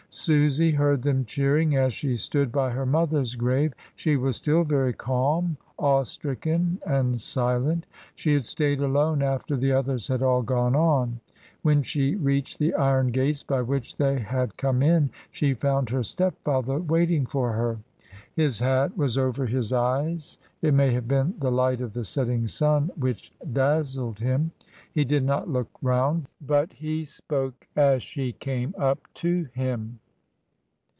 Susy 0.13 0.71
heard 0.71 1.03
them 1.03 1.23
cheering 1.23 1.77
as 1.77 1.93
she 1.93 2.17
stood 2.17 2.51
by 2.51 2.69
her 2.71 2.85
mother's 2.85 3.35
grave, 3.35 3.71
she 3.95 4.17
was 4.17 4.35
still 4.35 4.65
very 4.65 4.91
calm, 4.91 5.55
awe 5.77 6.03
stricken, 6.03 6.77
and 6.85 7.17
silent; 7.17 7.85
she 8.13 8.33
had 8.33 8.43
stayed 8.43 8.81
alone 8.81 9.21
after 9.23 9.55
the 9.55 9.71
others 9.71 10.09
had 10.09 10.21
all 10.21 10.41
gone 10.41 10.75
on. 10.75 11.21
When 11.61 11.81
she 11.81 12.15
reached 12.15 12.59
the 12.59 12.73
iron 12.73 13.07
gates 13.11 13.41
by 13.41 13.61
which 13.61 13.95
they 13.95 14.19
had 14.19 14.57
come 14.57 14.83
in, 14.83 15.11
she 15.31 15.53
found 15.53 15.89
her 15.91 16.03
stepfather 16.03 16.77
waiting 16.77 17.25
for 17.25 17.53
her. 17.53 17.79
His 18.33 18.59
hat 18.59 18.97
was 18.97 19.17
over 19.17 19.45
his 19.45 19.69
FUNERALIA. 19.69 19.97
247 20.09 20.15
eyes; 20.15 20.37
it 20.61 20.73
may 20.73 20.93
have 20.93 21.07
been 21.07 21.35
the 21.39 21.51
light 21.51 21.79
of 21.79 21.93
the 21.93 22.03
setting 22.03 22.47
sun 22.47 22.91
which 22.97 23.31
dazzled 23.53 24.19
him. 24.19 24.51
He 24.93 25.05
did 25.05 25.23
not 25.23 25.49
look 25.49 25.69
round, 25.81 26.27
but 26.41 26.73
he 26.73 27.05
spoke 27.05 27.67
as 27.75 28.03
she 28.03 28.33
came 28.33 28.73
up 28.77 28.99
to 29.15 29.47
him. 29.53 29.99